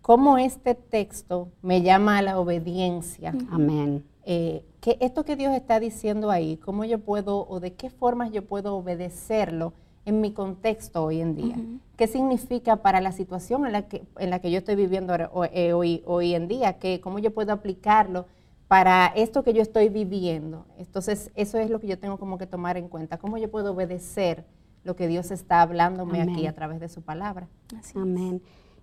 cómo 0.02 0.36
este 0.36 0.74
texto 0.74 1.48
me 1.62 1.82
llama 1.82 2.18
a 2.18 2.22
la 2.22 2.38
obediencia. 2.38 3.32
Amén. 3.50 4.04
Eh, 4.24 4.64
que 4.80 4.98
esto 5.00 5.24
que 5.24 5.36
Dios 5.36 5.54
está 5.54 5.80
diciendo 5.80 6.30
ahí, 6.30 6.56
cómo 6.58 6.84
yo 6.84 6.98
puedo 6.98 7.46
o 7.48 7.60
de 7.60 7.74
qué 7.74 7.88
formas 7.88 8.32
yo 8.32 8.44
puedo 8.44 8.76
obedecerlo 8.76 9.72
en 10.04 10.20
mi 10.20 10.32
contexto 10.32 11.04
hoy 11.04 11.20
en 11.20 11.36
día. 11.36 11.56
¿Qué 11.96 12.08
significa 12.08 12.76
para 12.76 13.00
la 13.00 13.12
situación 13.12 13.64
en 13.66 13.72
la 13.72 13.82
que, 13.82 14.02
en 14.18 14.30
la 14.30 14.40
que 14.40 14.50
yo 14.50 14.58
estoy 14.58 14.74
viviendo 14.74 15.14
eh, 15.52 15.72
hoy, 15.72 16.02
hoy 16.04 16.34
en 16.34 16.48
día? 16.48 16.78
Que, 16.78 17.00
¿Cómo 17.00 17.20
yo 17.20 17.32
puedo 17.32 17.52
aplicarlo 17.52 18.26
para 18.66 19.06
esto 19.14 19.44
que 19.44 19.52
yo 19.52 19.62
estoy 19.62 19.88
viviendo? 19.88 20.66
Entonces, 20.78 21.30
eso 21.36 21.58
es 21.58 21.70
lo 21.70 21.78
que 21.78 21.86
yo 21.86 21.98
tengo 21.98 22.18
como 22.18 22.38
que 22.38 22.48
tomar 22.48 22.76
en 22.76 22.88
cuenta. 22.88 23.18
¿Cómo 23.18 23.38
yo 23.38 23.48
puedo 23.48 23.72
obedecer 23.72 24.44
lo 24.82 24.96
que 24.96 25.06
Dios 25.06 25.30
está 25.30 25.62
hablándome 25.62 26.20
aquí 26.20 26.32
Amén. 26.32 26.48
a 26.48 26.52
través 26.52 26.80
de 26.80 26.88
su 26.88 27.02
palabra? 27.02 27.46
Amén. 27.94 28.42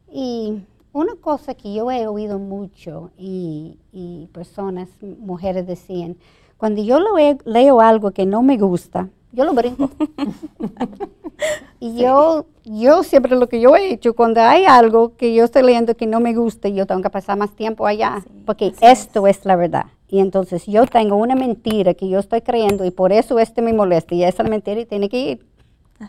Y 0.09 0.63
una 0.93 1.15
cosa 1.15 1.53
que 1.53 1.73
yo 1.73 1.89
he 1.91 2.07
oído 2.07 2.39
mucho 2.39 3.11
y, 3.17 3.77
y 3.91 4.27
personas, 4.33 4.89
mujeres 5.19 5.67
decían, 5.67 6.17
cuando 6.57 6.81
yo 6.83 6.99
lo 6.99 7.17
he- 7.17 7.37
leo 7.45 7.79
algo 7.81 8.11
que 8.11 8.25
no 8.25 8.41
me 8.41 8.57
gusta, 8.57 9.09
yo 9.31 9.45
lo 9.45 9.53
brinco. 9.53 9.89
y 11.79 11.95
yo, 12.01 12.45
yo 12.65 13.03
siempre 13.03 13.35
lo 13.35 13.47
que 13.47 13.61
yo 13.61 13.75
he 13.75 13.93
hecho, 13.93 14.13
cuando 14.15 14.41
hay 14.41 14.65
algo 14.65 15.15
que 15.15 15.33
yo 15.33 15.43
estoy 15.45 15.63
leyendo 15.63 15.95
que 15.95 16.07
no 16.07 16.19
me 16.19 16.33
gusta, 16.33 16.67
yo 16.69 16.85
tengo 16.85 17.01
que 17.01 17.09
pasar 17.09 17.37
más 17.37 17.51
tiempo 17.55 17.85
allá, 17.87 18.23
porque 18.45 18.73
esto 18.81 19.27
es. 19.27 19.45
la 19.45 19.55
verdad. 19.55 19.85
Y 20.07 20.19
entonces 20.19 20.65
yo 20.65 20.85
tengo 20.87 21.15
una 21.17 21.35
mentira 21.35 21.93
que 21.93 22.09
yo 22.09 22.19
estoy 22.19 22.41
creyendo 22.41 22.83
y 22.83 22.91
por 22.91 23.11
eso 23.11 23.37
este 23.39 23.61
me 23.61 23.73
molesta 23.73 24.15
y 24.15 24.23
esa 24.23 24.43
mentira 24.43 24.83
tiene 24.85 25.07
que 25.07 25.19
ir. 25.19 25.45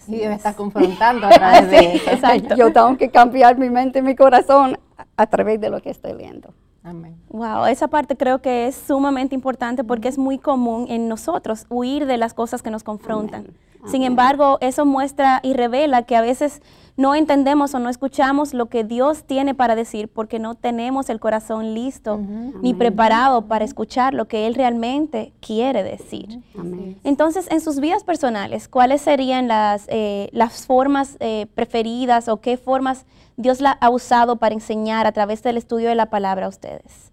Y 0.07 0.13
me 0.13 0.35
está 0.35 0.55
confrontando 0.55 1.27
a 1.27 1.31
través 1.31 1.71
de 1.71 1.97
eso. 1.97 2.11
Exacto. 2.11 2.57
Yo 2.57 2.73
tengo 2.73 2.97
que 2.97 3.11
cambiar 3.11 3.59
mi 3.59 3.71
mente 3.71 3.99
y 3.99 4.03
mi 4.03 4.15
corazón 4.15 4.79
a, 4.97 5.07
a 5.17 5.27
través 5.27 5.61
de 5.61 5.71
lo 5.71 5.81
que 5.81 5.91
estoy 5.91 6.13
leyendo. 6.13 6.55
Amén. 6.83 7.17
Wow, 7.29 7.67
esa 7.67 7.89
parte 7.89 8.17
creo 8.17 8.41
que 8.41 8.67
es 8.67 8.75
sumamente 8.75 9.35
importante 9.35 9.85
porque 9.85 10.09
es 10.09 10.19
muy 10.19 10.39
común 10.39 10.87
en 10.89 11.09
nosotros 11.09 11.67
huir 11.69 12.07
de 12.07 12.17
las 12.17 12.33
cosas 12.35 12.63
que 12.63 12.71
nos 12.71 12.83
confrontan. 12.83 13.49
Sin 13.87 14.03
embargo, 14.03 14.59
eso 14.61 14.85
muestra 14.85 15.41
y 15.43 15.55
revela 15.55 16.03
que 16.03 16.15
a 16.15 16.21
veces 16.21 16.61
no 16.97 17.15
entendemos 17.15 17.75
o 17.75 17.79
no 17.79 17.89
escuchamos 17.89 18.53
lo 18.53 18.67
que 18.67 18.85
Dios 18.85 19.25
tiene 19.25 19.55
para 19.55 19.75
decir 19.75 20.09
porque 20.09 20.39
no 20.39 20.55
tenemos 20.55 21.09
el 21.09 21.19
corazón 21.19 21.73
listo 21.73 22.21
ni 22.61 22.75
preparado 22.75 23.47
para 23.47 23.65
escuchar 23.65 24.13
lo 24.13 24.29
que 24.29 24.47
Él 24.47 24.55
realmente 24.55 25.33
quiere 25.41 25.83
decir. 25.83 26.43
Amén. 26.59 26.99
Entonces, 27.05 27.51
en 27.51 27.63
sus 27.63 27.81
vidas 27.81 28.05
personales, 28.05 28.69
¿cuáles 28.69 29.01
serían 29.01 29.49
las, 29.49 29.87
eh, 29.89 30.29
las 30.33 30.67
formas 30.67 31.17
eh, 31.21 31.47
preferidas 31.55 32.29
o 32.29 32.39
qué 32.39 32.59
formas 32.59 33.07
Dios 33.41 33.63
la 33.63 33.71
ha 33.71 33.89
usado 33.89 34.37
para 34.37 34.55
enseñar 34.55 35.07
a 35.07 35.13
través 35.13 35.43
del 35.43 35.57
estudio 35.57 35.89
de 35.89 35.95
la 35.95 36.11
palabra 36.11 36.45
a 36.45 36.49
ustedes? 36.51 37.11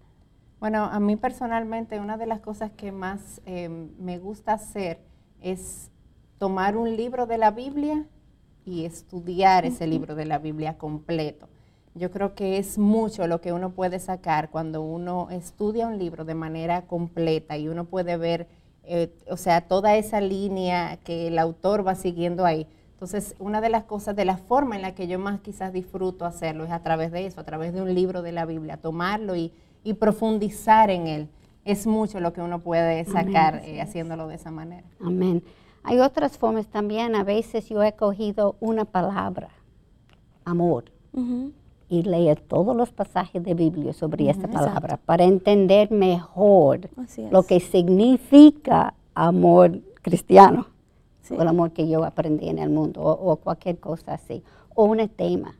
Bueno, 0.60 0.84
a 0.84 1.00
mí 1.00 1.16
personalmente 1.16 2.00
una 2.00 2.18
de 2.18 2.26
las 2.26 2.40
cosas 2.40 2.70
que 2.70 2.92
más 2.92 3.40
eh, 3.46 3.70
me 3.98 4.18
gusta 4.18 4.52
hacer 4.52 5.00
es 5.40 5.90
tomar 6.36 6.76
un 6.76 6.94
libro 6.96 7.26
de 7.26 7.38
la 7.38 7.50
Biblia 7.50 8.04
y 8.66 8.84
estudiar 8.84 9.64
ese 9.64 9.86
libro 9.86 10.14
de 10.14 10.26
la 10.26 10.38
Biblia 10.38 10.76
completo. 10.76 11.48
Yo 11.94 12.10
creo 12.10 12.34
que 12.34 12.58
es 12.58 12.76
mucho 12.76 13.26
lo 13.26 13.40
que 13.40 13.54
uno 13.54 13.70
puede 13.70 13.98
sacar 13.98 14.50
cuando 14.50 14.82
uno 14.82 15.28
estudia 15.30 15.86
un 15.86 15.98
libro 15.98 16.26
de 16.26 16.34
manera 16.34 16.82
completa 16.82 17.56
y 17.56 17.68
uno 17.68 17.86
puede 17.86 18.18
ver, 18.18 18.48
eh, 18.84 19.14
o 19.30 19.38
sea, 19.38 19.62
toda 19.62 19.96
esa 19.96 20.20
línea 20.20 20.98
que 21.04 21.28
el 21.28 21.38
autor 21.38 21.86
va 21.86 21.94
siguiendo 21.94 22.44
ahí. 22.44 22.66
Entonces, 22.98 23.36
una 23.38 23.60
de 23.60 23.68
las 23.68 23.84
cosas, 23.84 24.16
de 24.16 24.24
la 24.24 24.38
forma 24.38 24.74
en 24.74 24.82
la 24.82 24.92
que 24.96 25.06
yo 25.06 25.20
más 25.20 25.38
quizás 25.38 25.72
disfruto 25.72 26.24
hacerlo 26.24 26.64
es 26.64 26.72
a 26.72 26.82
través 26.82 27.12
de 27.12 27.26
eso, 27.26 27.40
a 27.40 27.44
través 27.44 27.72
de 27.72 27.80
un 27.80 27.94
libro 27.94 28.22
de 28.22 28.32
la 28.32 28.44
Biblia, 28.44 28.76
tomarlo 28.76 29.36
y, 29.36 29.52
y 29.84 29.94
profundizar 29.94 30.90
en 30.90 31.06
él. 31.06 31.28
Es 31.64 31.86
mucho 31.86 32.18
lo 32.18 32.32
que 32.32 32.40
uno 32.40 32.58
puede 32.58 33.04
sacar 33.04 33.62
eh, 33.64 33.80
haciéndolo 33.80 34.26
de 34.26 34.34
esa 34.34 34.50
manera. 34.50 34.82
Amén. 35.00 35.44
Hay 35.84 36.00
otras 36.00 36.38
formas 36.38 36.66
también. 36.66 37.14
A 37.14 37.22
veces 37.22 37.68
yo 37.68 37.84
he 37.84 37.92
cogido 37.92 38.56
una 38.58 38.84
palabra, 38.84 39.50
amor, 40.44 40.86
y 41.88 42.02
leer 42.02 42.40
todos 42.40 42.76
los 42.76 42.90
pasajes 42.90 43.44
de 43.44 43.54
Biblia 43.54 43.92
sobre 43.92 44.28
esta 44.28 44.48
palabra 44.48 44.96
para 44.96 45.22
entender 45.22 45.92
mejor 45.92 46.90
lo 47.30 47.44
que 47.44 47.60
significa 47.60 48.94
amor 49.14 49.78
cristiano, 50.02 50.66
Sí. 51.28 51.34
o 51.36 51.42
el 51.42 51.48
amor 51.48 51.72
que 51.72 51.88
yo 51.88 52.04
aprendí 52.04 52.48
en 52.48 52.58
el 52.58 52.70
mundo, 52.70 53.00
o, 53.02 53.32
o 53.32 53.36
cualquier 53.36 53.78
cosa 53.78 54.14
así, 54.14 54.42
o 54.74 54.84
un 54.84 55.06
tema. 55.08 55.54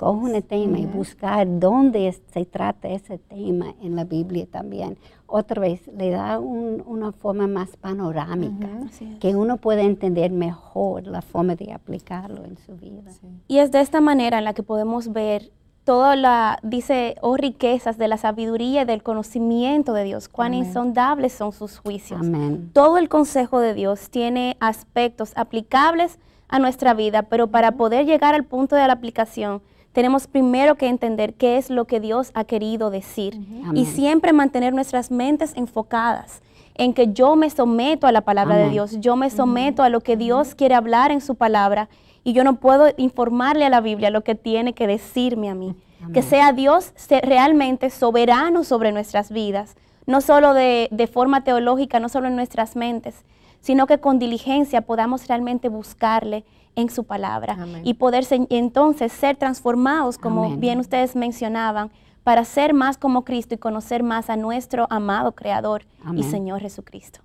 Coge 0.00 0.34
un 0.34 0.42
tema 0.42 0.80
y 0.80 0.86
buscar 0.86 1.46
dónde 1.60 2.08
es- 2.08 2.20
se 2.32 2.44
trata 2.44 2.88
ese 2.88 3.18
tema 3.18 3.66
en 3.80 3.94
la 3.94 4.02
Biblia 4.02 4.44
también. 4.50 4.98
Otra 5.28 5.60
vez, 5.60 5.86
le 5.96 6.10
da 6.10 6.40
un- 6.40 6.82
una 6.86 7.12
forma 7.12 7.46
más 7.46 7.76
panorámica, 7.76 8.66
Así 8.84 9.04
es. 9.04 9.18
que 9.20 9.36
uno 9.36 9.58
puede 9.58 9.82
entender 9.82 10.32
mejor 10.32 11.06
la 11.06 11.22
forma 11.22 11.54
de 11.54 11.72
aplicarlo 11.72 12.44
en 12.44 12.56
su 12.58 12.74
vida. 12.76 13.02
Y 13.46 13.58
es 13.58 13.70
de 13.70 13.80
esta 13.80 14.00
manera 14.00 14.38
en 14.38 14.44
la 14.44 14.54
que 14.54 14.64
podemos 14.64 15.12
ver 15.12 15.52
toda 15.86 16.16
la, 16.16 16.58
dice, 16.64 17.14
oh 17.20 17.36
riquezas 17.36 17.96
de 17.96 18.08
la 18.08 18.16
sabiduría 18.16 18.82
y 18.82 18.84
del 18.84 19.04
conocimiento 19.04 19.92
de 19.92 20.02
Dios, 20.02 20.28
cuán 20.28 20.52
insondables 20.52 21.32
son 21.32 21.52
sus 21.52 21.78
juicios. 21.78 22.20
Amén. 22.20 22.70
Todo 22.72 22.98
el 22.98 23.08
consejo 23.08 23.60
de 23.60 23.72
Dios 23.72 24.10
tiene 24.10 24.56
aspectos 24.58 25.32
aplicables 25.36 26.18
a 26.48 26.58
nuestra 26.58 26.92
vida, 26.92 27.22
pero 27.22 27.46
para 27.46 27.72
poder 27.72 28.04
llegar 28.04 28.34
al 28.34 28.42
punto 28.42 28.74
de 28.74 28.84
la 28.84 28.94
aplicación, 28.94 29.62
tenemos 29.92 30.26
primero 30.26 30.74
que 30.74 30.88
entender 30.88 31.34
qué 31.34 31.56
es 31.56 31.70
lo 31.70 31.84
que 31.84 32.00
Dios 32.00 32.32
ha 32.34 32.42
querido 32.42 32.90
decir 32.90 33.38
y 33.72 33.86
siempre 33.86 34.32
mantener 34.32 34.74
nuestras 34.74 35.12
mentes 35.12 35.52
enfocadas 35.54 36.42
en 36.78 36.94
que 36.94 37.12
yo 37.12 37.36
me 37.36 37.50
someto 37.50 38.06
a 38.06 38.12
la 38.12 38.22
palabra 38.22 38.56
de. 38.56 38.70
Dios, 38.70 39.00
yo 39.00 39.16
me 39.16 39.30
someto 39.30 39.82
a 39.82 39.88
lo 39.88 40.00
que 40.00 40.16
Dios 40.16 40.54
quiere 40.54 40.74
hablar 40.74 41.10
en 41.10 41.20
su 41.20 41.34
palabra 41.34 41.88
y 42.24 42.32
yo 42.32 42.44
no 42.44 42.56
puedo 42.56 42.86
informarle 42.96 43.64
a 43.64 43.70
la 43.70 43.80
Biblia 43.80 44.10
lo 44.10 44.22
que 44.22 44.34
tiene 44.34 44.72
que 44.72 44.86
decirme 44.86 45.48
a 45.48 45.54
mí. 45.54 45.74
Que 46.12 46.22
sea 46.22 46.52
Dios 46.52 46.92
realmente 47.22 47.90
soberano 47.90 48.62
sobre 48.62 48.92
nuestras 48.92 49.32
vidas, 49.32 49.76
no 50.06 50.20
solo 50.20 50.54
de, 50.54 50.88
de 50.92 51.06
forma 51.08 51.42
teológica, 51.42 51.98
no 51.98 52.08
solo 52.08 52.28
en 52.28 52.36
nuestras 52.36 52.76
mentes, 52.76 53.24
sino 53.60 53.86
que 53.88 53.98
con 53.98 54.20
diligencia 54.20 54.82
podamos 54.82 55.26
realmente 55.26 55.68
buscarle 55.68 56.44
en 56.76 56.90
su 56.90 57.04
palabra 57.04 57.56
Amén. 57.58 57.82
y 57.84 57.94
poder 57.94 58.24
entonces 58.50 59.10
ser 59.10 59.36
transformados, 59.36 60.18
como 60.18 60.44
Amén. 60.44 60.60
bien 60.60 60.78
ustedes 60.78 61.16
mencionaban, 61.16 61.90
para 62.26 62.44
ser 62.44 62.74
más 62.74 62.98
como 62.98 63.24
Cristo 63.24 63.54
y 63.54 63.58
conocer 63.58 64.02
más 64.02 64.30
a 64.30 64.36
nuestro 64.36 64.88
amado 64.90 65.30
Creador 65.30 65.84
y 66.12 66.24
Señor 66.24 66.60
Jesucristo. 66.60 67.20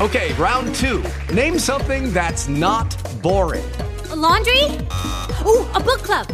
Okay, 0.00 0.32
round 0.38 0.74
two. 0.74 1.02
Name 1.30 1.58
something 1.58 2.10
that's 2.14 2.48
not 2.48 2.96
boring. 3.20 3.62
laundry? 4.16 4.64
Ooh, 5.44 5.68
a 5.74 5.78
book 5.78 6.00
club. 6.02 6.26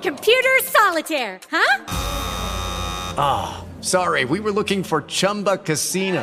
Computer 0.00 0.62
solitaire, 0.62 1.40
huh? 1.50 1.84
Ah, 3.18 3.64
sorry, 3.80 4.24
we 4.24 4.38
were 4.38 4.52
looking 4.52 4.84
for 4.84 5.02
Chumba 5.08 5.56
Casino. 5.56 6.22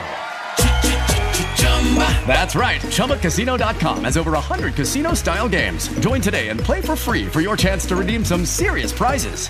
That's 2.27 2.55
right. 2.55 2.81
ChumbaCasino.com 2.81 4.03
has 4.03 4.17
over 4.17 4.31
100 4.31 4.75
casino 4.75 5.13
style 5.13 5.48
games. 5.48 5.88
Join 6.00 6.22
today 6.22 6.50
and 6.50 6.60
play 6.60 6.81
for 6.81 6.95
free 6.95 7.25
for 7.25 7.41
your 7.41 7.55
chance 7.55 7.86
to 7.88 7.95
redeem 7.95 8.25
some 8.25 8.45
serious 8.45 8.91
prizes. 8.91 9.50